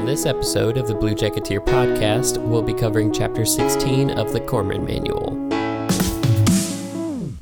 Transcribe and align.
On 0.00 0.06
this 0.06 0.24
episode 0.24 0.78
of 0.78 0.88
the 0.88 0.94
Blue 0.94 1.14
Jacketeer 1.14 1.60
podcast, 1.60 2.38
we'll 2.38 2.62
be 2.62 2.72
covering 2.72 3.12
Chapter 3.12 3.44
16 3.44 4.12
of 4.12 4.32
the 4.32 4.40
Corpsman 4.40 4.82
Manual. 4.82 5.36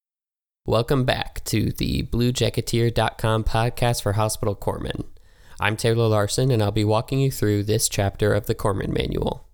Welcome 0.68 1.04
back 1.04 1.44
to 1.46 1.72
the 1.72 2.04
BlueJacketeer.com 2.04 3.44
podcast 3.44 4.04
for 4.04 4.14
hospital 4.14 4.56
corpsmen. 4.56 5.17
I'm 5.60 5.76
Taylor 5.76 6.08
Larson, 6.08 6.52
and 6.52 6.62
I'll 6.62 6.72
be 6.72 6.84
walking 6.84 7.20
you 7.20 7.32
through 7.32 7.64
this 7.64 7.90
chapter 7.90 8.36
of 8.36 8.46
the 8.46 8.54
Corpsman 8.54 8.90
Manual. 8.90 9.48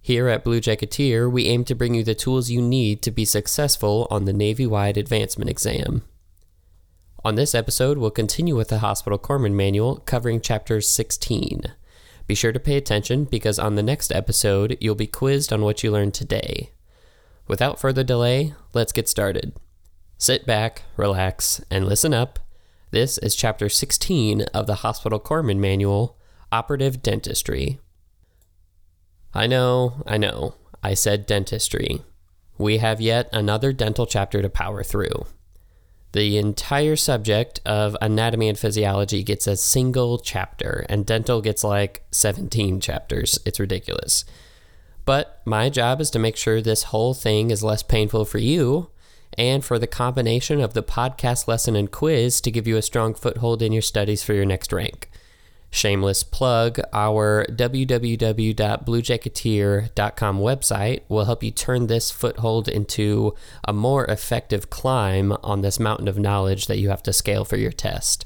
Here 0.00 0.26
at 0.26 0.42
Blue 0.42 0.60
Jacketeer, 0.60 1.30
we 1.30 1.46
aim 1.46 1.64
to 1.66 1.74
bring 1.76 1.94
you 1.94 2.02
the 2.02 2.16
tools 2.16 2.50
you 2.50 2.60
need 2.60 3.00
to 3.02 3.12
be 3.12 3.24
successful 3.24 4.08
on 4.10 4.24
the 4.24 4.32
Navy 4.32 4.66
wide 4.66 4.96
advancement 4.96 5.48
exam. 5.48 6.02
On 7.24 7.36
this 7.36 7.54
episode, 7.54 7.96
we'll 7.96 8.10
continue 8.10 8.56
with 8.56 8.68
the 8.68 8.80
Hospital 8.80 9.20
Corpsman 9.20 9.52
Manual 9.52 9.98
covering 9.98 10.40
Chapter 10.40 10.80
16. 10.80 11.62
Be 12.26 12.34
sure 12.34 12.52
to 12.52 12.58
pay 12.58 12.76
attention 12.76 13.22
because 13.24 13.60
on 13.60 13.76
the 13.76 13.84
next 13.84 14.10
episode, 14.10 14.76
you'll 14.80 14.96
be 14.96 15.06
quizzed 15.06 15.52
on 15.52 15.62
what 15.62 15.84
you 15.84 15.92
learned 15.92 16.14
today. 16.14 16.70
Without 17.46 17.78
further 17.78 18.02
delay, 18.02 18.54
let's 18.74 18.90
get 18.90 19.08
started. 19.08 19.56
Sit 20.18 20.44
back, 20.44 20.82
relax, 20.96 21.60
and 21.70 21.86
listen 21.86 22.12
up 22.12 22.40
this 22.90 23.18
is 23.18 23.34
Chapter 23.34 23.68
16 23.68 24.42
of 24.54 24.66
the 24.66 24.76
Hospital 24.76 25.18
Corpsman 25.18 25.58
Manual 25.58 26.16
Operative 26.52 27.02
Dentistry. 27.02 27.80
I 29.34 29.46
know, 29.46 30.02
I 30.06 30.16
know, 30.16 30.54
I 30.82 30.94
said 30.94 31.26
dentistry. 31.26 32.02
We 32.58 32.78
have 32.78 33.00
yet 33.00 33.28
another 33.32 33.72
dental 33.72 34.06
chapter 34.06 34.40
to 34.40 34.48
power 34.48 34.82
through. 34.82 35.26
The 36.12 36.38
entire 36.38 36.96
subject 36.96 37.60
of 37.66 37.96
anatomy 38.00 38.48
and 38.48 38.58
physiology 38.58 39.22
gets 39.22 39.46
a 39.46 39.56
single 39.56 40.18
chapter, 40.18 40.86
and 40.88 41.04
dental 41.04 41.42
gets 41.42 41.64
like 41.64 42.04
17 42.12 42.80
chapters. 42.80 43.38
It's 43.44 43.60
ridiculous. 43.60 44.24
But 45.04 45.42
my 45.44 45.68
job 45.68 46.00
is 46.00 46.10
to 46.12 46.18
make 46.18 46.36
sure 46.36 46.62
this 46.62 46.84
whole 46.84 47.12
thing 47.12 47.50
is 47.50 47.62
less 47.62 47.82
painful 47.82 48.24
for 48.24 48.38
you 48.38 48.90
and 49.36 49.64
for 49.64 49.78
the 49.78 49.86
combination 49.86 50.60
of 50.60 50.74
the 50.74 50.82
podcast 50.82 51.46
lesson 51.46 51.76
and 51.76 51.90
quiz 51.90 52.40
to 52.40 52.50
give 52.50 52.66
you 52.66 52.76
a 52.76 52.82
strong 52.82 53.14
foothold 53.14 53.62
in 53.62 53.72
your 53.72 53.82
studies 53.82 54.22
for 54.22 54.34
your 54.34 54.44
next 54.44 54.72
rank. 54.72 55.08
Shameless 55.70 56.22
plug, 56.22 56.78
our 56.92 57.46
www.bluejacketeer.com 57.50 60.38
website 60.38 61.02
will 61.08 61.24
help 61.24 61.42
you 61.42 61.50
turn 61.50 61.86
this 61.86 62.10
foothold 62.10 62.68
into 62.68 63.34
a 63.66 63.72
more 63.72 64.04
effective 64.06 64.70
climb 64.70 65.32
on 65.42 65.60
this 65.60 65.78
mountain 65.78 66.08
of 66.08 66.18
knowledge 66.18 66.66
that 66.66 66.78
you 66.78 66.88
have 66.88 67.02
to 67.02 67.12
scale 67.12 67.44
for 67.44 67.56
your 67.56 67.72
test. 67.72 68.24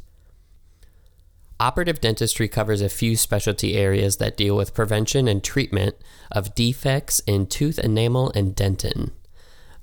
Operative 1.59 2.01
dentistry 2.01 2.49
covers 2.49 2.81
a 2.81 2.89
few 2.89 3.17
specialty 3.17 3.77
areas 3.77 4.19
that 4.19 4.37
deal 4.37 4.57
with 4.57 4.73
prevention 4.73 5.29
and 5.29 5.43
treatment 5.43 5.97
of 6.31 6.55
defects 6.55 7.21
in 7.27 7.47
tooth 7.47 7.79
enamel 7.79 8.33
and 8.35 8.55
dentin. 8.55 9.11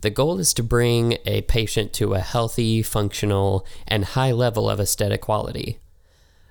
The 0.01 0.09
goal 0.09 0.39
is 0.39 0.53
to 0.53 0.63
bring 0.63 1.17
a 1.25 1.41
patient 1.41 1.91
to 1.93 2.13
a 2.13 2.19
healthy, 2.19 2.83
functional, 2.83 3.65
and 3.87 4.05
high 4.05 4.31
level 4.31 4.69
of 4.69 4.79
aesthetic 4.79 5.21
quality. 5.21 5.79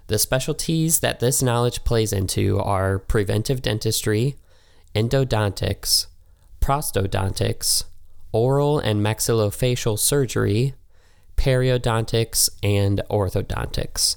The 0.08 0.18
specialties 0.18 1.00
that 1.00 1.20
this 1.20 1.42
knowledge 1.42 1.84
plays 1.84 2.12
into 2.12 2.58
are 2.58 2.98
preventive 2.98 3.62
dentistry, 3.62 4.36
endodontics, 4.94 6.06
prosthodontics, 6.60 7.84
oral 8.32 8.78
and 8.78 9.00
maxillofacial 9.00 9.98
surgery, 9.98 10.74
periodontics, 11.36 12.50
and 12.62 13.00
orthodontics. 13.10 14.16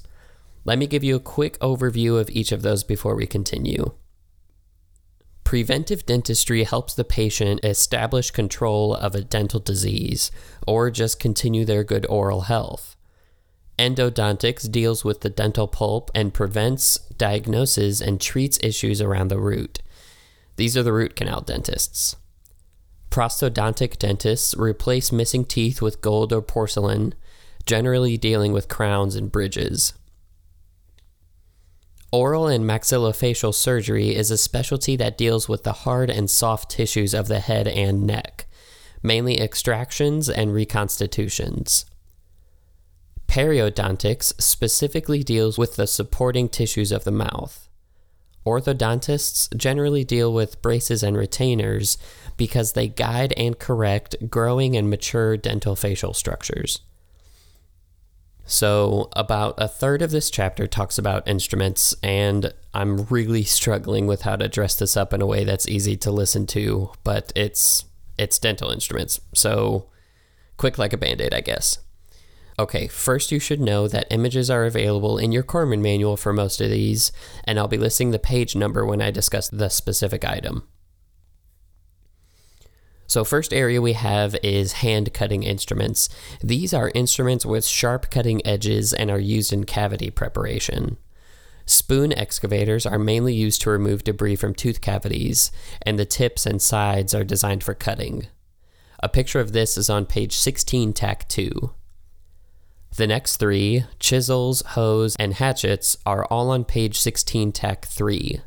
Let 0.64 0.78
me 0.78 0.86
give 0.86 1.02
you 1.02 1.16
a 1.16 1.20
quick 1.20 1.58
overview 1.60 2.20
of 2.20 2.30
each 2.30 2.52
of 2.52 2.62
those 2.62 2.84
before 2.84 3.14
we 3.14 3.26
continue. 3.26 3.92
Preventive 5.50 6.06
dentistry 6.06 6.62
helps 6.62 6.94
the 6.94 7.02
patient 7.02 7.64
establish 7.64 8.30
control 8.30 8.94
of 8.94 9.16
a 9.16 9.20
dental 9.20 9.58
disease 9.58 10.30
or 10.64 10.92
just 10.92 11.18
continue 11.18 11.64
their 11.64 11.82
good 11.82 12.06
oral 12.08 12.42
health. 12.42 12.94
Endodontics 13.76 14.70
deals 14.70 15.04
with 15.04 15.22
the 15.22 15.28
dental 15.28 15.66
pulp 15.66 16.08
and 16.14 16.32
prevents, 16.32 16.98
diagnoses, 17.18 18.00
and 18.00 18.20
treats 18.20 18.60
issues 18.62 19.00
around 19.00 19.26
the 19.26 19.40
root. 19.40 19.82
These 20.54 20.76
are 20.76 20.84
the 20.84 20.92
root 20.92 21.16
canal 21.16 21.40
dentists. 21.40 22.14
Prosthodontic 23.10 23.98
dentists 23.98 24.54
replace 24.56 25.10
missing 25.10 25.44
teeth 25.44 25.82
with 25.82 26.00
gold 26.00 26.32
or 26.32 26.42
porcelain, 26.42 27.12
generally 27.66 28.16
dealing 28.16 28.52
with 28.52 28.68
crowns 28.68 29.16
and 29.16 29.32
bridges. 29.32 29.94
Oral 32.12 32.48
and 32.48 32.64
maxillofacial 32.64 33.54
surgery 33.54 34.16
is 34.16 34.32
a 34.32 34.38
specialty 34.38 34.96
that 34.96 35.16
deals 35.16 35.48
with 35.48 35.62
the 35.62 35.72
hard 35.72 36.10
and 36.10 36.28
soft 36.28 36.70
tissues 36.70 37.14
of 37.14 37.28
the 37.28 37.38
head 37.38 37.68
and 37.68 38.04
neck, 38.04 38.46
mainly 39.00 39.40
extractions 39.40 40.28
and 40.28 40.52
reconstitutions. 40.52 41.84
Periodontics 43.28 44.40
specifically 44.40 45.22
deals 45.22 45.56
with 45.56 45.76
the 45.76 45.86
supporting 45.86 46.48
tissues 46.48 46.90
of 46.90 47.04
the 47.04 47.12
mouth. 47.12 47.68
Orthodontists 48.44 49.54
generally 49.56 50.02
deal 50.02 50.32
with 50.32 50.60
braces 50.62 51.04
and 51.04 51.16
retainers 51.16 51.96
because 52.36 52.72
they 52.72 52.88
guide 52.88 53.32
and 53.36 53.56
correct 53.56 54.16
growing 54.28 54.76
and 54.76 54.90
mature 54.90 55.36
dental 55.36 55.76
facial 55.76 56.12
structures. 56.12 56.80
So, 58.50 59.10
about 59.14 59.54
a 59.58 59.68
third 59.68 60.02
of 60.02 60.10
this 60.10 60.28
chapter 60.28 60.66
talks 60.66 60.98
about 60.98 61.28
instruments, 61.28 61.94
and 62.02 62.52
I'm 62.74 63.04
really 63.04 63.44
struggling 63.44 64.08
with 64.08 64.22
how 64.22 64.34
to 64.34 64.48
dress 64.48 64.74
this 64.74 64.96
up 64.96 65.12
in 65.12 65.22
a 65.22 65.26
way 65.26 65.44
that's 65.44 65.68
easy 65.68 65.96
to 65.98 66.10
listen 66.10 66.48
to, 66.48 66.90
but 67.04 67.32
it's 67.36 67.84
it's 68.18 68.40
dental 68.40 68.72
instruments. 68.72 69.20
So, 69.34 69.86
quick 70.56 70.78
like 70.78 70.92
a 70.92 70.96
band-aid, 70.96 71.32
I 71.32 71.42
guess. 71.42 71.78
Okay, 72.58 72.88
first 72.88 73.30
you 73.30 73.38
should 73.38 73.60
know 73.60 73.86
that 73.86 74.08
images 74.10 74.50
are 74.50 74.64
available 74.64 75.16
in 75.16 75.30
your 75.30 75.44
Corpsman 75.44 75.80
manual 75.80 76.16
for 76.16 76.32
most 76.32 76.60
of 76.60 76.70
these, 76.70 77.12
and 77.44 77.56
I'll 77.56 77.68
be 77.68 77.78
listing 77.78 78.10
the 78.10 78.18
page 78.18 78.56
number 78.56 78.84
when 78.84 79.00
I 79.00 79.12
discuss 79.12 79.48
the 79.48 79.68
specific 79.68 80.24
item. 80.24 80.66
So, 83.10 83.24
first 83.24 83.52
area 83.52 83.82
we 83.82 83.94
have 83.94 84.36
is 84.40 84.84
hand 84.84 85.12
cutting 85.12 85.42
instruments. 85.42 86.08
These 86.44 86.72
are 86.72 86.92
instruments 86.94 87.44
with 87.44 87.66
sharp 87.66 88.08
cutting 88.08 88.40
edges 88.46 88.92
and 88.92 89.10
are 89.10 89.18
used 89.18 89.52
in 89.52 89.64
cavity 89.64 90.10
preparation. 90.10 90.96
Spoon 91.66 92.12
excavators 92.12 92.86
are 92.86 93.00
mainly 93.00 93.34
used 93.34 93.62
to 93.62 93.70
remove 93.70 94.04
debris 94.04 94.36
from 94.36 94.54
tooth 94.54 94.80
cavities, 94.80 95.50
and 95.82 95.98
the 95.98 96.04
tips 96.04 96.46
and 96.46 96.62
sides 96.62 97.12
are 97.12 97.24
designed 97.24 97.64
for 97.64 97.74
cutting. 97.74 98.28
A 99.00 99.08
picture 99.08 99.40
of 99.40 99.50
this 99.50 99.76
is 99.76 99.90
on 99.90 100.06
page 100.06 100.36
16, 100.36 100.92
tack 100.92 101.28
2. 101.28 101.74
The 102.96 103.08
next 103.08 103.38
three, 103.38 103.86
chisels, 103.98 104.62
hoes, 104.64 105.16
and 105.18 105.34
hatchets, 105.34 105.96
are 106.06 106.26
all 106.26 106.50
on 106.50 106.64
page 106.64 106.96
16, 106.96 107.50
tack 107.50 107.86
3. 107.86 108.40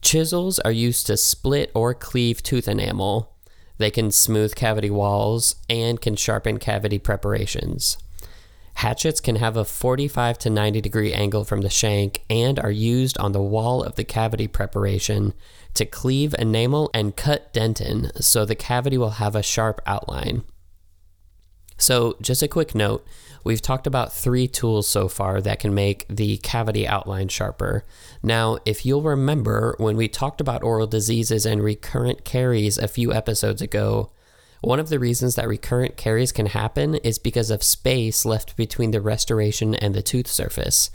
Chisels 0.00 0.58
are 0.60 0.72
used 0.72 1.06
to 1.08 1.18
split 1.18 1.70
or 1.74 1.92
cleave 1.92 2.42
tooth 2.42 2.66
enamel, 2.66 3.34
they 3.78 3.90
can 3.90 4.10
smooth 4.10 4.54
cavity 4.54 4.90
walls 4.90 5.56
and 5.70 6.00
can 6.00 6.16
sharpen 6.16 6.58
cavity 6.58 6.98
preparations. 6.98 7.96
Hatchets 8.74 9.20
can 9.20 9.36
have 9.36 9.56
a 9.56 9.64
45 9.64 10.38
to 10.38 10.50
90 10.50 10.80
degree 10.80 11.12
angle 11.12 11.44
from 11.44 11.62
the 11.62 11.70
shank 11.70 12.22
and 12.30 12.60
are 12.60 12.70
used 12.70 13.18
on 13.18 13.32
the 13.32 13.42
wall 13.42 13.82
of 13.82 13.96
the 13.96 14.04
cavity 14.04 14.46
preparation 14.46 15.34
to 15.74 15.84
cleave 15.84 16.34
enamel 16.38 16.88
and 16.94 17.16
cut 17.16 17.52
dentin 17.52 18.10
so 18.22 18.44
the 18.44 18.54
cavity 18.54 18.96
will 18.96 19.18
have 19.18 19.34
a 19.34 19.42
sharp 19.42 19.80
outline. 19.84 20.42
So, 21.76 22.16
just 22.20 22.42
a 22.42 22.48
quick 22.48 22.74
note 22.74 23.04
we've 23.44 23.62
talked 23.62 23.86
about 23.86 24.12
three 24.12 24.48
tools 24.48 24.88
so 24.88 25.08
far 25.08 25.40
that 25.40 25.60
can 25.60 25.74
make 25.74 26.06
the 26.08 26.38
cavity 26.38 26.86
outline 26.86 27.28
sharper. 27.28 27.84
Now, 28.22 28.58
if 28.64 28.84
you'll 28.84 29.02
remember 29.02 29.74
when 29.78 29.96
we 29.96 30.08
talked 30.08 30.40
about 30.40 30.62
oral 30.62 30.86
diseases 30.86 31.46
and 31.46 31.62
recurrent 31.62 32.24
caries 32.24 32.78
a 32.78 32.88
few 32.88 33.12
episodes 33.12 33.62
ago, 33.62 34.10
one 34.60 34.80
of 34.80 34.88
the 34.88 34.98
reasons 34.98 35.36
that 35.36 35.46
recurrent 35.46 35.96
caries 35.96 36.32
can 36.32 36.46
happen 36.46 36.96
is 36.96 37.18
because 37.18 37.50
of 37.50 37.62
space 37.62 38.24
left 38.24 38.56
between 38.56 38.90
the 38.90 39.00
restoration 39.00 39.74
and 39.74 39.94
the 39.94 40.02
tooth 40.02 40.26
surface. 40.26 40.90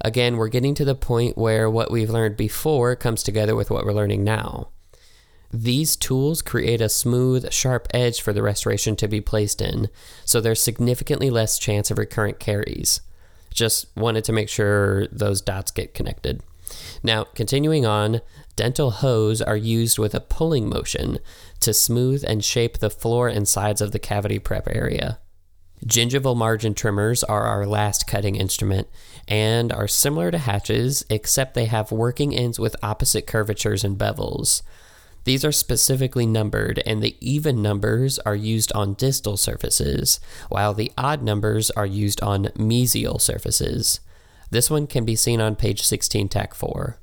Again, 0.00 0.36
we're 0.36 0.48
getting 0.48 0.74
to 0.74 0.84
the 0.84 0.96
point 0.96 1.38
where 1.38 1.70
what 1.70 1.90
we've 1.90 2.10
learned 2.10 2.36
before 2.36 2.96
comes 2.96 3.22
together 3.22 3.54
with 3.54 3.70
what 3.70 3.84
we're 3.84 3.92
learning 3.92 4.24
now. 4.24 4.70
These 5.52 5.96
tools 5.96 6.42
create 6.42 6.80
a 6.80 6.88
smooth, 6.88 7.52
sharp 7.52 7.88
edge 7.94 8.20
for 8.20 8.32
the 8.32 8.42
restoration 8.42 8.96
to 8.96 9.08
be 9.08 9.20
placed 9.20 9.62
in, 9.62 9.88
so 10.24 10.40
there's 10.40 10.60
significantly 10.60 11.30
less 11.30 11.58
chance 11.58 11.90
of 11.90 11.98
recurrent 11.98 12.38
caries. 12.38 13.00
Just 13.52 13.86
wanted 13.96 14.24
to 14.24 14.32
make 14.32 14.48
sure 14.48 15.06
those 15.08 15.40
dots 15.40 15.70
get 15.70 15.94
connected. 15.94 16.42
Now, 17.02 17.24
continuing 17.24 17.86
on, 17.86 18.20
dental 18.56 18.90
hoes 18.90 19.40
are 19.40 19.56
used 19.56 19.98
with 19.98 20.14
a 20.14 20.20
pulling 20.20 20.68
motion 20.68 21.20
to 21.60 21.72
smooth 21.72 22.24
and 22.26 22.44
shape 22.44 22.78
the 22.78 22.90
floor 22.90 23.28
and 23.28 23.46
sides 23.46 23.80
of 23.80 23.92
the 23.92 23.98
cavity 23.98 24.38
prep 24.38 24.68
area. 24.68 25.18
Gingival 25.84 26.36
margin 26.36 26.74
trimmers 26.74 27.22
are 27.22 27.44
our 27.44 27.66
last 27.66 28.06
cutting 28.06 28.34
instrument 28.34 28.88
and 29.28 29.72
are 29.72 29.86
similar 29.86 30.30
to 30.30 30.38
hatches, 30.38 31.04
except 31.10 31.54
they 31.54 31.66
have 31.66 31.92
working 31.92 32.34
ends 32.34 32.58
with 32.58 32.76
opposite 32.82 33.26
curvatures 33.26 33.84
and 33.84 33.98
bevels. 33.98 34.62
These 35.26 35.44
are 35.44 35.50
specifically 35.50 36.24
numbered, 36.24 36.80
and 36.86 37.02
the 37.02 37.16
even 37.20 37.60
numbers 37.60 38.20
are 38.20 38.36
used 38.36 38.72
on 38.74 38.94
distal 38.94 39.36
surfaces, 39.36 40.20
while 40.50 40.72
the 40.72 40.92
odd 40.96 41.20
numbers 41.20 41.68
are 41.72 41.84
used 41.84 42.22
on 42.22 42.44
mesial 42.54 43.20
surfaces. 43.20 43.98
This 44.50 44.70
one 44.70 44.86
can 44.86 45.04
be 45.04 45.16
seen 45.16 45.40
on 45.40 45.56
page 45.56 45.82
16, 45.82 46.28
TAC 46.28 46.54
4. 46.54 47.00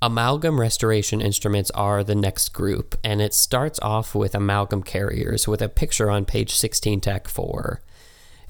Amalgam 0.00 0.58
restoration 0.58 1.20
instruments 1.20 1.70
are 1.72 2.02
the 2.02 2.14
next 2.14 2.48
group, 2.54 2.96
and 3.04 3.20
it 3.20 3.34
starts 3.34 3.78
off 3.82 4.14
with 4.14 4.34
amalgam 4.34 4.82
carriers 4.82 5.46
with 5.46 5.60
a 5.60 5.68
picture 5.68 6.10
on 6.10 6.24
page 6.24 6.52
16, 6.52 7.02
TAC 7.02 7.28
4. 7.28 7.82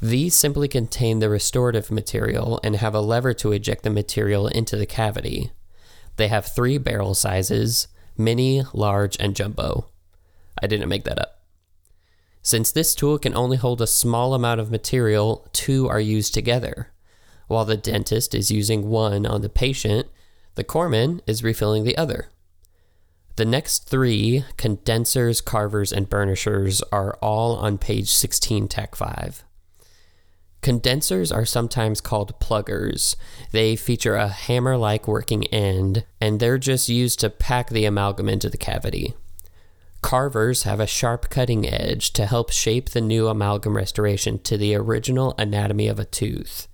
These 0.00 0.36
simply 0.36 0.68
contain 0.68 1.18
the 1.18 1.28
restorative 1.28 1.90
material 1.90 2.60
and 2.62 2.76
have 2.76 2.94
a 2.94 3.00
lever 3.00 3.34
to 3.34 3.50
eject 3.50 3.82
the 3.82 3.90
material 3.90 4.46
into 4.46 4.76
the 4.76 4.86
cavity. 4.86 5.50
They 6.14 6.28
have 6.28 6.46
three 6.46 6.78
barrel 6.78 7.14
sizes 7.14 7.88
mini, 8.16 8.62
large, 8.72 9.16
and 9.18 9.36
jumbo. 9.36 9.86
I 10.62 10.66
didn't 10.66 10.88
make 10.88 11.04
that 11.04 11.18
up. 11.18 11.40
Since 12.42 12.72
this 12.72 12.94
tool 12.94 13.18
can 13.18 13.36
only 13.36 13.56
hold 13.56 13.82
a 13.82 13.86
small 13.86 14.34
amount 14.34 14.60
of 14.60 14.70
material, 14.70 15.48
two 15.52 15.88
are 15.88 16.00
used 16.00 16.32
together. 16.32 16.88
While 17.48 17.64
the 17.64 17.76
dentist 17.76 18.34
is 18.34 18.50
using 18.50 18.88
one 18.88 19.26
on 19.26 19.42
the 19.42 19.48
patient, 19.48 20.08
the 20.54 20.64
corpsman 20.64 21.20
is 21.26 21.44
refilling 21.44 21.84
the 21.84 21.96
other. 21.96 22.28
The 23.36 23.44
next 23.44 23.88
three, 23.88 24.44
condensers, 24.56 25.40
carvers, 25.40 25.92
and 25.92 26.08
burnishers, 26.08 26.82
are 26.92 27.16
all 27.22 27.56
on 27.56 27.78
page 27.78 28.10
16, 28.10 28.68
Tech 28.68 28.94
5. 28.94 29.44
Condensers 30.62 31.32
are 31.32 31.46
sometimes 31.46 32.00
called 32.00 32.38
pluggers. 32.38 33.16
They 33.50 33.76
feature 33.76 34.16
a 34.16 34.28
hammer 34.28 34.76
like 34.76 35.08
working 35.08 35.44
end, 35.46 36.04
and 36.20 36.38
they're 36.38 36.58
just 36.58 36.88
used 36.88 37.20
to 37.20 37.30
pack 37.30 37.70
the 37.70 37.86
amalgam 37.86 38.28
into 38.28 38.50
the 38.50 38.58
cavity. 38.58 39.14
Carvers 40.02 40.64
have 40.64 40.80
a 40.80 40.86
sharp 40.86 41.30
cutting 41.30 41.66
edge 41.66 42.12
to 42.12 42.26
help 42.26 42.50
shape 42.50 42.90
the 42.90 43.00
new 43.00 43.28
amalgam 43.28 43.76
restoration 43.76 44.38
to 44.40 44.56
the 44.56 44.74
original 44.74 45.34
anatomy 45.38 45.88
of 45.88 45.98
a 45.98 46.04
tooth. 46.04 46.68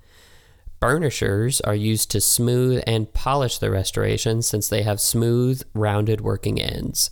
Burnishers 0.81 1.61
are 1.65 1.75
used 1.75 2.11
to 2.11 2.21
smooth 2.21 2.83
and 2.87 3.13
polish 3.13 3.59
the 3.59 3.71
restoration 3.71 4.43
since 4.43 4.69
they 4.69 4.83
have 4.83 5.01
smooth, 5.01 5.63
rounded 5.75 6.21
working 6.21 6.61
ends. 6.61 7.11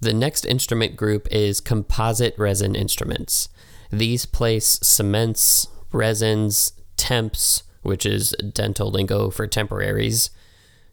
The 0.00 0.14
next 0.14 0.44
instrument 0.44 0.96
group 0.96 1.28
is 1.30 1.60
composite 1.60 2.38
resin 2.38 2.74
instruments. 2.74 3.48
These 3.90 4.26
place 4.26 4.78
cements, 4.82 5.68
resins, 5.92 6.72
temps, 6.96 7.64
which 7.82 8.06
is 8.06 8.34
dental 8.52 8.90
lingo 8.90 9.30
for 9.30 9.46
temporaries. 9.46 10.30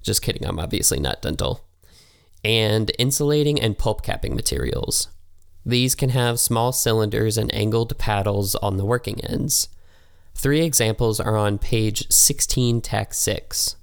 Just 0.02 0.22
kidding, 0.22 0.46
I'm 0.46 0.60
obviously 0.60 1.00
not 1.00 1.22
dental. 1.22 1.66
And 2.44 2.92
insulating 2.98 3.60
and 3.60 3.78
pulp 3.78 4.02
capping 4.02 4.36
materials. 4.36 5.10
These 5.66 5.96
can 5.96 6.12
have 6.12 6.40
small 6.40 6.72
cylinders 6.72 7.38
and 7.38 7.54
angled 7.54 7.98
paddles 7.98 8.56
on 8.56 8.78
the 8.78 8.86
working 8.86 9.20
ends. 9.26 9.68
Three 10.34 10.62
examples 10.62 11.20
are 11.20 11.36
on 11.36 11.58
page 11.58 12.10
16, 12.10 12.82
TAC 12.82 13.14
6. 13.14 13.76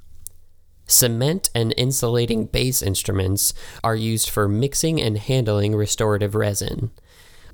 Cement 0.86 1.50
and 1.54 1.74
insulating 1.76 2.46
base 2.46 2.80
instruments 2.80 3.54
are 3.82 3.96
used 3.96 4.30
for 4.30 4.48
mixing 4.48 5.00
and 5.00 5.18
handling 5.18 5.74
restorative 5.74 6.34
resin. 6.34 6.90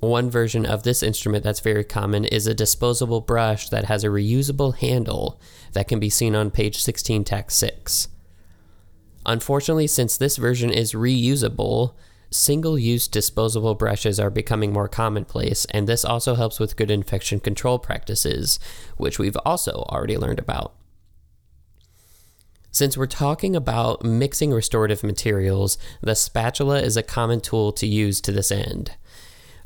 One 0.00 0.30
version 0.30 0.64
of 0.64 0.82
this 0.82 1.02
instrument 1.02 1.44
that's 1.44 1.60
very 1.60 1.84
common 1.84 2.24
is 2.24 2.46
a 2.46 2.54
disposable 2.54 3.20
brush 3.20 3.68
that 3.68 3.84
has 3.84 4.02
a 4.02 4.08
reusable 4.08 4.74
handle 4.74 5.38
that 5.74 5.88
can 5.88 6.00
be 6.00 6.08
seen 6.08 6.34
on 6.34 6.50
page 6.50 6.80
16, 6.82 7.22
TAC 7.24 7.50
6. 7.50 8.08
Unfortunately, 9.26 9.86
since 9.86 10.16
this 10.16 10.38
version 10.38 10.70
is 10.70 10.94
reusable, 10.94 11.92
single 12.30 12.78
use 12.78 13.08
disposable 13.08 13.74
brushes 13.74 14.18
are 14.18 14.30
becoming 14.30 14.72
more 14.72 14.88
commonplace, 14.88 15.66
and 15.66 15.86
this 15.86 16.02
also 16.02 16.34
helps 16.34 16.58
with 16.58 16.76
good 16.76 16.90
infection 16.90 17.38
control 17.38 17.78
practices, 17.78 18.58
which 18.96 19.18
we've 19.18 19.36
also 19.44 19.84
already 19.90 20.16
learned 20.16 20.38
about. 20.38 20.72
Since 22.72 22.96
we're 22.96 23.06
talking 23.06 23.54
about 23.54 24.04
mixing 24.04 24.52
restorative 24.52 25.02
materials, 25.02 25.76
the 26.00 26.14
spatula 26.14 26.80
is 26.80 26.96
a 26.96 27.02
common 27.02 27.40
tool 27.40 27.72
to 27.72 27.86
use 27.86 28.20
to 28.22 28.32
this 28.32 28.50
end. 28.50 28.92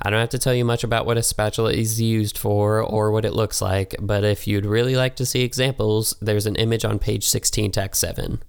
I 0.03 0.11
don't 0.11 0.21
have 0.21 0.29
to 0.31 0.39
tell 0.39 0.55
you 0.55 0.65
much 0.65 0.85
about 0.85 1.07
what 1.07 1.17
a 1.17 1.23
spatula 1.23 1.73
is 1.73 2.01
used 2.01 2.37
for 2.37 2.83
or 2.83 3.11
what 3.11 3.25
it 3.25 3.33
looks 3.33 3.63
like, 3.63 3.95
but 4.01 4.25
if 4.25 4.47
you'd 4.47 4.67
really 4.67 4.97
like 4.97 5.17
to 5.17 5.27
see 5.27 5.43
examples, 5.43 6.15
there's 6.21 6.47
an 6.47 6.57
image 6.57 6.85
on 6.85 6.99
page 6.99 7.27
16, 7.27 7.73
TAC 7.73 7.95
7. 7.95 8.43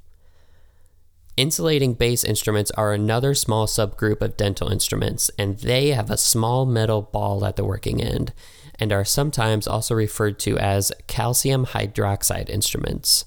Insulating 1.37 1.93
base 1.93 2.23
instruments 2.23 2.71
are 2.71 2.93
another 2.93 3.33
small 3.33 3.67
subgroup 3.67 4.21
of 4.21 4.37
dental 4.37 4.71
instruments, 4.71 5.29
and 5.37 5.57
they 5.59 5.89
have 5.89 6.09
a 6.09 6.17
small 6.17 6.65
metal 6.65 7.01
ball 7.01 7.43
at 7.45 7.57
the 7.57 7.65
working 7.65 8.01
end 8.01 8.31
and 8.79 8.91
are 8.91 9.05
sometimes 9.05 9.67
also 9.67 9.93
referred 9.93 10.39
to 10.39 10.57
as 10.57 10.91
calcium 11.07 11.65
hydroxide 11.67 12.49
instruments. 12.49 13.25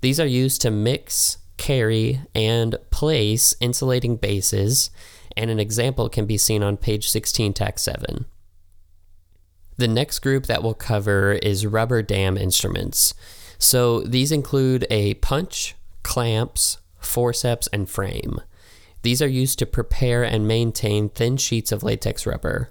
These 0.00 0.18
are 0.18 0.26
used 0.26 0.60
to 0.62 0.70
mix, 0.70 1.38
carry, 1.56 2.20
and 2.34 2.76
place 2.90 3.54
insulating 3.60 4.16
bases 4.16 4.90
and 5.36 5.50
an 5.50 5.60
example 5.60 6.08
can 6.08 6.26
be 6.26 6.36
seen 6.36 6.62
on 6.62 6.76
page 6.76 7.08
16, 7.08 7.52
TAC 7.52 7.78
7. 7.78 8.26
The 9.76 9.88
next 9.88 10.18
group 10.18 10.46
that 10.46 10.62
we'll 10.62 10.74
cover 10.74 11.32
is 11.32 11.66
rubber 11.66 12.02
dam 12.02 12.36
instruments. 12.36 13.14
So 13.58 14.00
these 14.00 14.32
include 14.32 14.86
a 14.90 15.14
punch, 15.14 15.74
clamps, 16.02 16.78
forceps, 16.98 17.66
and 17.72 17.88
frame. 17.88 18.40
These 19.02 19.22
are 19.22 19.28
used 19.28 19.58
to 19.60 19.66
prepare 19.66 20.22
and 20.22 20.46
maintain 20.46 21.08
thin 21.08 21.36
sheets 21.36 21.72
of 21.72 21.82
latex 21.82 22.26
rubber. 22.26 22.70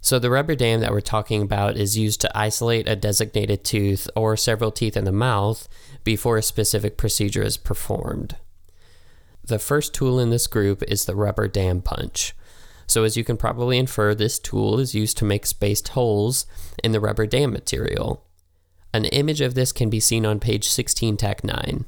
So, 0.00 0.20
the 0.20 0.30
rubber 0.30 0.54
dam 0.54 0.80
that 0.80 0.92
we're 0.92 1.00
talking 1.00 1.42
about 1.42 1.76
is 1.76 1.98
used 1.98 2.20
to 2.20 2.38
isolate 2.38 2.88
a 2.88 2.94
designated 2.94 3.64
tooth 3.64 4.08
or 4.14 4.36
several 4.36 4.70
teeth 4.70 4.96
in 4.96 5.04
the 5.04 5.12
mouth 5.12 5.68
before 6.04 6.36
a 6.36 6.42
specific 6.42 6.96
procedure 6.96 7.42
is 7.42 7.56
performed. 7.56 8.36
The 9.48 9.58
first 9.58 9.94
tool 9.94 10.20
in 10.20 10.28
this 10.28 10.46
group 10.46 10.82
is 10.82 11.06
the 11.06 11.16
rubber 11.16 11.48
dam 11.48 11.80
punch. 11.80 12.34
So, 12.86 13.04
as 13.04 13.16
you 13.16 13.24
can 13.24 13.38
probably 13.38 13.78
infer, 13.78 14.14
this 14.14 14.38
tool 14.38 14.78
is 14.78 14.94
used 14.94 15.16
to 15.18 15.24
make 15.24 15.46
spaced 15.46 15.88
holes 15.88 16.44
in 16.84 16.92
the 16.92 17.00
rubber 17.00 17.26
dam 17.26 17.52
material. 17.52 18.26
An 18.92 19.06
image 19.06 19.40
of 19.40 19.54
this 19.54 19.72
can 19.72 19.88
be 19.88 20.00
seen 20.00 20.26
on 20.26 20.38
page 20.38 20.68
16, 20.68 21.16
TAC 21.16 21.44
9. 21.44 21.86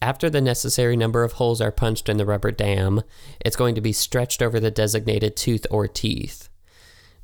After 0.00 0.30
the 0.30 0.40
necessary 0.40 0.96
number 0.96 1.24
of 1.24 1.32
holes 1.32 1.60
are 1.60 1.72
punched 1.72 2.08
in 2.08 2.18
the 2.18 2.26
rubber 2.26 2.52
dam, 2.52 3.02
it's 3.40 3.56
going 3.56 3.74
to 3.74 3.80
be 3.80 3.92
stretched 3.92 4.40
over 4.40 4.60
the 4.60 4.70
designated 4.70 5.36
tooth 5.36 5.66
or 5.72 5.88
teeth. 5.88 6.48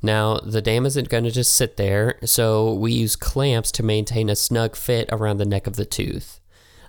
Now, 0.01 0.39
the 0.39 0.61
dam 0.61 0.85
isn't 0.85 1.07
going 1.07 1.23
to 1.23 1.31
just 1.31 1.53
sit 1.53 1.77
there, 1.77 2.19
so 2.25 2.73
we 2.73 2.91
use 2.91 3.15
clamps 3.15 3.71
to 3.73 3.83
maintain 3.83 4.29
a 4.29 4.35
snug 4.35 4.75
fit 4.75 5.07
around 5.09 5.37
the 5.37 5.45
neck 5.45 5.67
of 5.67 5.77
the 5.77 5.85
tooth. 5.85 6.41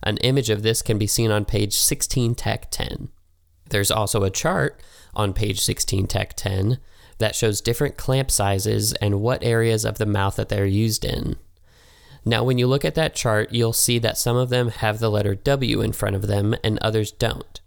An 0.06 0.18
image 0.18 0.50
of 0.50 0.62
this 0.62 0.82
can 0.82 0.98
be 0.98 1.08
seen 1.08 1.32
on 1.32 1.44
page 1.44 1.76
16, 1.76 2.36
Tech 2.36 2.70
10. 2.70 3.08
There's 3.70 3.90
also 3.90 4.22
a 4.22 4.30
chart 4.30 4.80
on 5.14 5.32
page 5.32 5.60
16, 5.60 6.06
Tech 6.06 6.34
10 6.36 6.78
that 7.18 7.34
shows 7.34 7.60
different 7.60 7.96
clamp 7.96 8.30
sizes 8.30 8.92
and 8.92 9.20
what 9.20 9.42
areas 9.42 9.84
of 9.84 9.98
the 9.98 10.06
mouth 10.06 10.36
that 10.36 10.48
they're 10.48 10.64
used 10.64 11.04
in. 11.04 11.34
Now, 12.25 12.44
when 12.44 12.56
you 12.56 12.68
look 12.68 12.84
at 12.84 12.94
that 12.94 13.16
chart, 13.16 13.52
you'll 13.52 13.72
see 13.72 13.98
that 13.98 14.16
some 14.16 14.36
of 14.36 14.48
them 14.48 14.68
have 14.68 15.00
the 15.00 15.10
letter 15.10 15.34
W 15.34 15.80
in 15.80 15.90
front 15.90 16.14
of 16.14 16.28
them 16.28 16.54
and 16.62 16.78
others 16.78 17.10
don't. 17.10 17.60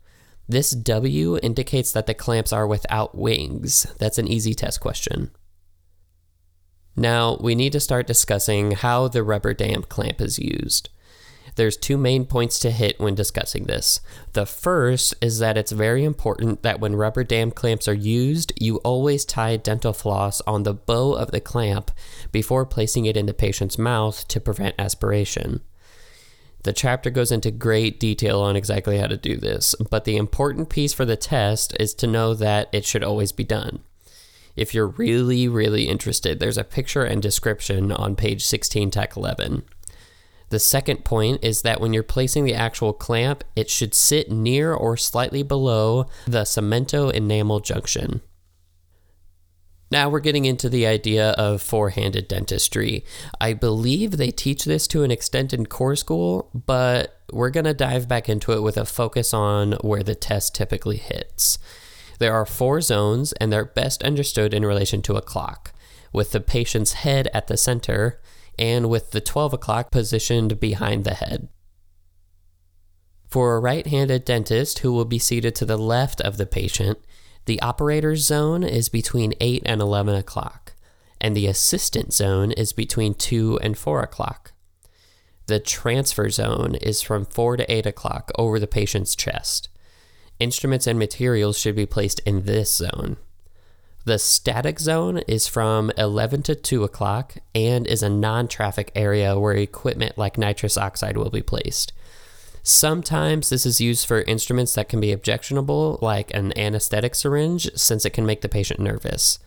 This 0.47 0.71
W 0.71 1.37
indicates 1.43 1.91
that 1.91 2.07
the 2.07 2.13
clamps 2.13 2.53
are 2.53 2.65
without 2.65 3.17
wings. 3.17 3.85
That's 3.99 4.17
an 4.17 4.29
easy 4.29 4.53
test 4.53 4.79
question. 4.79 5.31
Now, 6.95 7.37
we 7.41 7.53
need 7.53 7.73
to 7.73 7.81
start 7.81 8.07
discussing 8.07 8.71
how 8.71 9.09
the 9.09 9.23
rubber 9.23 9.53
dam 9.53 9.83
clamp 9.83 10.21
is 10.21 10.39
used. 10.39 10.89
There's 11.59 11.75
two 11.75 11.97
main 11.97 12.23
points 12.23 12.57
to 12.59 12.71
hit 12.71 13.01
when 13.01 13.15
discussing 13.15 13.65
this. 13.65 13.99
The 14.31 14.45
first 14.45 15.13
is 15.19 15.39
that 15.39 15.57
it's 15.57 15.73
very 15.73 16.05
important 16.05 16.63
that 16.63 16.79
when 16.79 16.95
rubber 16.95 17.25
dam 17.25 17.51
clamps 17.51 17.85
are 17.85 17.93
used, 17.93 18.53
you 18.57 18.77
always 18.77 19.25
tie 19.25 19.57
dental 19.57 19.91
floss 19.91 20.39
on 20.47 20.63
the 20.63 20.73
bow 20.73 21.11
of 21.11 21.31
the 21.31 21.41
clamp 21.41 21.91
before 22.31 22.65
placing 22.65 23.07
it 23.07 23.17
in 23.17 23.25
the 23.25 23.33
patient's 23.33 23.77
mouth 23.77 24.25
to 24.29 24.39
prevent 24.39 24.73
aspiration. 24.79 25.59
The 26.63 26.71
chapter 26.71 27.09
goes 27.09 27.29
into 27.29 27.51
great 27.51 27.99
detail 27.99 28.39
on 28.39 28.55
exactly 28.55 28.97
how 28.97 29.07
to 29.07 29.17
do 29.17 29.35
this, 29.35 29.75
but 29.91 30.05
the 30.05 30.15
important 30.15 30.69
piece 30.69 30.93
for 30.93 31.03
the 31.03 31.17
test 31.17 31.75
is 31.77 31.93
to 31.95 32.07
know 32.07 32.33
that 32.35 32.69
it 32.71 32.85
should 32.85 33.03
always 33.03 33.33
be 33.33 33.43
done. 33.43 33.79
If 34.55 34.73
you're 34.73 34.87
really, 34.87 35.49
really 35.49 35.89
interested, 35.89 36.39
there's 36.39 36.57
a 36.57 36.63
picture 36.63 37.03
and 37.03 37.21
description 37.21 37.91
on 37.91 38.15
page 38.15 38.45
16, 38.45 38.91
TAC 38.91 39.17
11. 39.17 39.63
The 40.49 40.59
second 40.59 41.05
point 41.05 41.43
is 41.43 41.61
that 41.61 41.79
when 41.79 41.93
you're 41.93 42.03
placing 42.03 42.43
the 42.43 42.55
actual 42.55 42.93
clamp, 42.93 43.43
it 43.55 43.69
should 43.69 43.93
sit 43.93 44.31
near 44.31 44.73
or 44.73 44.97
slightly 44.97 45.43
below 45.43 46.07
the 46.25 46.41
cemento 46.41 47.11
enamel 47.11 47.59
junction. 47.59 48.21
Now 49.91 50.09
we're 50.09 50.19
getting 50.19 50.45
into 50.45 50.69
the 50.69 50.85
idea 50.85 51.31
of 51.31 51.63
four 51.63 51.89
handed 51.89 52.27
dentistry. 52.27 53.03
I 53.41 53.53
believe 53.53 54.11
they 54.11 54.29
teach 54.29 54.65
this 54.65 54.85
to 54.87 55.03
an 55.03 55.09
extent 55.09 55.51
in 55.51 55.65
corps 55.65 55.95
school, 55.95 56.49
but 56.53 57.19
we're 57.31 57.49
going 57.49 57.65
to 57.65 57.73
dive 57.73 58.07
back 58.07 58.29
into 58.29 58.51
it 58.51 58.61
with 58.61 58.77
a 58.77 58.85
focus 58.85 59.33
on 59.33 59.73
where 59.81 60.03
the 60.03 60.13
test 60.13 60.53
typically 60.53 60.97
hits. 60.97 61.57
There 62.19 62.33
are 62.33 62.45
four 62.45 62.81
zones, 62.81 63.33
and 63.33 63.51
they're 63.51 63.65
best 63.65 64.03
understood 64.03 64.53
in 64.53 64.65
relation 64.65 65.01
to 65.03 65.15
a 65.15 65.21
clock, 65.21 65.73
with 66.13 66.33
the 66.33 66.41
patient's 66.41 66.93
head 66.93 67.27
at 67.33 67.47
the 67.47 67.57
center 67.57 68.19
and 68.59 68.89
with 68.89 69.11
the 69.11 69.21
12 69.21 69.53
o'clock 69.53 69.89
positioned 69.89 70.59
behind 70.59 71.05
the 71.05 71.15
head. 71.15 71.47
For 73.27 73.55
a 73.55 73.59
right 73.59 73.87
handed 73.87 74.25
dentist 74.25 74.79
who 74.79 74.91
will 74.91 75.05
be 75.05 75.17
seated 75.17 75.55
to 75.55 75.65
the 75.65 75.77
left 75.77 76.19
of 76.21 76.37
the 76.37 76.45
patient, 76.45 76.99
the 77.45 77.61
operator's 77.61 78.25
zone 78.25 78.63
is 78.63 78.89
between 78.89 79.33
8 79.39 79.63
and 79.65 79.81
11 79.81 80.13
o'clock, 80.13 80.73
and 81.21 81.35
the 81.35 81.47
assistant 81.47 82.13
zone 82.13 82.51
is 82.51 82.73
between 82.73 83.13
2 83.13 83.59
and 83.63 83.77
4 83.77 84.01
o'clock. 84.01 84.51
The 85.45 85.59
transfer 85.59 86.29
zone 86.29 86.75
is 86.75 87.01
from 87.01 87.25
4 87.25 87.57
to 87.57 87.71
8 87.71 87.85
o'clock 87.85 88.31
over 88.37 88.59
the 88.59 88.67
patient's 88.67 89.15
chest. 89.15 89.69
Instruments 90.39 90.85
and 90.85 90.99
materials 90.99 91.57
should 91.57 91.75
be 91.75 91.85
placed 91.85 92.19
in 92.21 92.43
this 92.43 92.75
zone. 92.75 93.17
The 94.09 94.17
static 94.17 94.79
zone 94.79 95.19
is 95.27 95.47
from 95.47 95.91
11 95.95 96.41
to 96.41 96.55
2 96.55 96.83
o'clock 96.83 97.35
and 97.53 97.85
is 97.85 98.01
a 98.01 98.09
non 98.09 98.47
traffic 98.47 98.91
area 98.95 99.37
where 99.37 99.53
equipment 99.53 100.17
like 100.17 100.35
nitrous 100.35 100.79
oxide 100.79 101.15
will 101.15 101.29
be 101.29 101.43
placed. 101.43 101.93
Sometimes 102.63 103.49
this 103.49 103.67
is 103.67 103.79
used 103.79 104.07
for 104.07 104.23
instruments 104.23 104.73
that 104.73 104.89
can 104.89 104.99
be 104.99 105.11
objectionable, 105.11 105.99
like 106.01 106.33
an 106.33 106.57
anesthetic 106.57 107.13
syringe, 107.13 107.69
since 107.75 108.03
it 108.03 108.13
can 108.13 108.25
make 108.25 108.41
the 108.41 108.49
patient 108.49 108.79
nervous. 108.79 109.37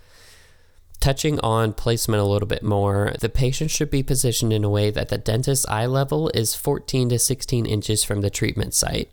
Touching 1.01 1.41
on 1.41 1.73
placement 1.73 2.23
a 2.23 2.25
little 2.25 2.47
bit 2.47 2.63
more, 2.63 3.15
the 3.19 3.29
patient 3.29 3.73
should 3.73 3.91
be 3.91 4.05
positioned 4.05 4.53
in 4.53 4.63
a 4.63 4.71
way 4.71 4.93
that 4.93 5.09
the 5.09 5.19
dentist's 5.19 5.67
eye 5.67 5.87
level 5.87 6.29
is 6.35 6.55
14 6.55 7.09
to 7.09 7.19
16 7.19 7.67
inches 7.67 8.05
from 8.05 8.21
the 8.21 8.31
treatment 8.31 8.75
site. 8.75 9.11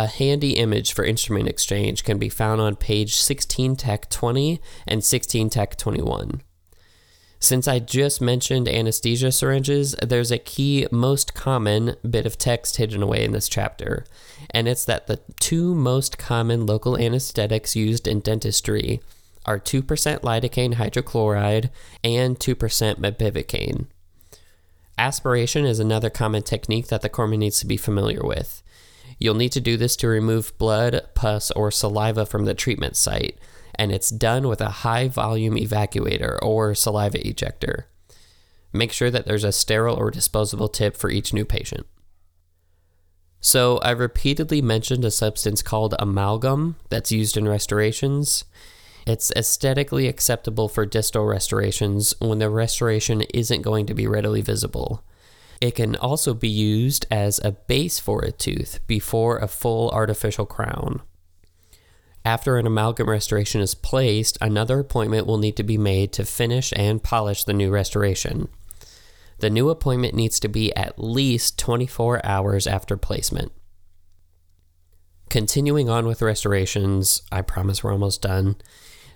A 0.00 0.06
handy 0.06 0.52
image 0.52 0.92
for 0.92 1.04
instrument 1.04 1.48
exchange 1.48 2.04
can 2.04 2.18
be 2.18 2.28
found 2.28 2.60
on 2.60 2.76
page 2.76 3.16
16 3.16 3.74
Tech 3.74 4.08
20 4.08 4.60
and 4.86 5.02
16 5.02 5.50
Tech 5.50 5.76
21. 5.76 6.40
Since 7.40 7.66
I 7.66 7.80
just 7.80 8.20
mentioned 8.20 8.68
anesthesia 8.68 9.32
syringes, 9.32 9.96
there's 10.00 10.30
a 10.30 10.38
key, 10.38 10.86
most 10.92 11.34
common 11.34 11.96
bit 12.08 12.26
of 12.26 12.38
text 12.38 12.76
hidden 12.76 13.02
away 13.02 13.24
in 13.24 13.32
this 13.32 13.48
chapter, 13.48 14.04
and 14.50 14.68
it's 14.68 14.84
that 14.84 15.08
the 15.08 15.20
two 15.40 15.74
most 15.74 16.16
common 16.16 16.64
local 16.64 16.96
anesthetics 16.96 17.74
used 17.74 18.06
in 18.06 18.20
dentistry 18.20 19.00
are 19.46 19.58
2% 19.58 19.82
lidocaine 20.20 20.74
hydrochloride 20.74 21.70
and 22.04 22.38
2% 22.38 22.54
mepivacaine. 22.96 23.86
Aspiration 24.96 25.64
is 25.64 25.80
another 25.80 26.10
common 26.10 26.42
technique 26.42 26.88
that 26.88 27.02
the 27.02 27.08
corpsman 27.08 27.38
needs 27.38 27.58
to 27.60 27.66
be 27.66 27.76
familiar 27.76 28.22
with. 28.22 28.62
You'll 29.18 29.34
need 29.34 29.52
to 29.52 29.60
do 29.60 29.76
this 29.76 29.96
to 29.96 30.08
remove 30.08 30.56
blood, 30.58 31.02
pus, 31.14 31.50
or 31.52 31.70
saliva 31.70 32.24
from 32.24 32.44
the 32.44 32.54
treatment 32.54 32.96
site 32.96 33.38
and 33.78 33.92
it's 33.92 34.10
done 34.10 34.48
with 34.48 34.60
a 34.60 34.68
high 34.68 35.08
volume 35.08 35.56
evacuator 35.56 36.38
or 36.42 36.74
saliva 36.74 37.26
ejector. 37.26 37.86
Make 38.72 38.92
sure 38.92 39.10
that 39.10 39.24
there's 39.24 39.44
a 39.44 39.52
sterile 39.52 39.96
or 39.96 40.10
disposable 40.10 40.68
tip 40.68 40.96
for 40.96 41.10
each 41.10 41.32
new 41.32 41.44
patient. 41.44 41.86
So, 43.40 43.78
I 43.78 43.90
repeatedly 43.90 44.60
mentioned 44.60 45.04
a 45.04 45.12
substance 45.12 45.62
called 45.62 45.94
amalgam 46.00 46.74
that's 46.90 47.12
used 47.12 47.36
in 47.36 47.48
restorations. 47.48 48.44
It's 49.06 49.30
aesthetically 49.36 50.08
acceptable 50.08 50.68
for 50.68 50.84
distal 50.84 51.24
restorations 51.24 52.14
when 52.18 52.40
the 52.40 52.50
restoration 52.50 53.22
isn't 53.32 53.62
going 53.62 53.86
to 53.86 53.94
be 53.94 54.08
readily 54.08 54.42
visible. 54.42 55.04
It 55.60 55.74
can 55.74 55.96
also 55.96 56.34
be 56.34 56.48
used 56.48 57.06
as 57.10 57.40
a 57.42 57.52
base 57.52 57.98
for 57.98 58.22
a 58.22 58.30
tooth 58.30 58.80
before 58.86 59.38
a 59.38 59.48
full 59.48 59.90
artificial 59.90 60.46
crown. 60.46 61.02
After 62.24 62.58
an 62.58 62.66
amalgam 62.66 63.08
restoration 63.08 63.60
is 63.60 63.74
placed, 63.74 64.38
another 64.40 64.80
appointment 64.80 65.26
will 65.26 65.38
need 65.38 65.56
to 65.56 65.62
be 65.62 65.78
made 65.78 66.12
to 66.12 66.24
finish 66.24 66.72
and 66.76 67.02
polish 67.02 67.44
the 67.44 67.52
new 67.52 67.70
restoration. 67.70 68.48
The 69.38 69.50
new 69.50 69.70
appointment 69.70 70.14
needs 70.14 70.38
to 70.40 70.48
be 70.48 70.74
at 70.76 70.98
least 70.98 71.58
24 71.58 72.24
hours 72.26 72.66
after 72.66 72.96
placement. 72.96 73.52
Continuing 75.30 75.88
on 75.88 76.06
with 76.06 76.22
restorations, 76.22 77.22
I 77.30 77.42
promise 77.42 77.82
we're 77.82 77.92
almost 77.92 78.22
done. 78.22 78.56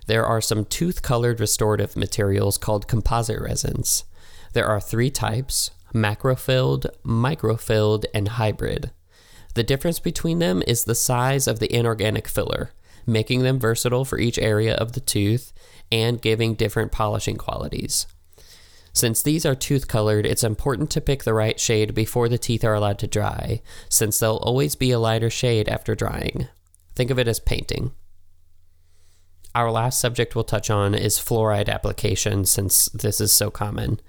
There 0.07 0.25
are 0.25 0.41
some 0.41 0.65
tooth 0.65 1.01
colored 1.01 1.39
restorative 1.39 1.95
materials 1.95 2.57
called 2.57 2.87
composite 2.87 3.41
resins. 3.41 4.03
There 4.53 4.67
are 4.67 4.79
three 4.79 5.09
types 5.09 5.71
macrofilled, 5.93 6.87
microfilled, 7.05 8.05
and 8.13 8.27
hybrid. 8.29 8.91
The 9.55 9.63
difference 9.63 9.99
between 9.99 10.39
them 10.39 10.63
is 10.65 10.83
the 10.83 10.95
size 10.95 11.47
of 11.47 11.59
the 11.59 11.73
inorganic 11.73 12.27
filler 12.27 12.71
making 13.05 13.43
them 13.43 13.59
versatile 13.59 14.05
for 14.05 14.19
each 14.19 14.39
area 14.39 14.75
of 14.75 14.93
the 14.93 14.99
tooth 14.99 15.53
and 15.91 16.21
giving 16.21 16.55
different 16.55 16.91
polishing 16.91 17.37
qualities. 17.37 18.07
Since 18.93 19.23
these 19.23 19.45
are 19.45 19.55
tooth 19.55 19.87
colored, 19.87 20.25
it's 20.25 20.43
important 20.43 20.91
to 20.91 21.01
pick 21.01 21.23
the 21.23 21.33
right 21.33 21.59
shade 21.59 21.95
before 21.95 22.29
the 22.29 22.37
teeth 22.37 22.63
are 22.63 22.75
allowed 22.75 22.99
to 22.99 23.07
dry, 23.07 23.61
since 23.89 24.19
they'll 24.19 24.37
always 24.37 24.75
be 24.75 24.91
a 24.91 24.99
lighter 24.99 25.31
shade 25.31 25.67
after 25.67 25.95
drying. 25.95 26.47
Think 26.95 27.09
of 27.09 27.17
it 27.17 27.27
as 27.27 27.39
painting. 27.39 27.91
Our 29.55 29.71
last 29.71 29.99
subject 29.99 30.35
we'll 30.35 30.43
touch 30.43 30.69
on 30.69 30.93
is 30.93 31.17
fluoride 31.17 31.69
application, 31.69 32.45
since 32.45 32.85
this 32.85 33.19
is 33.19 33.31
so 33.31 33.49
common. 33.49 33.99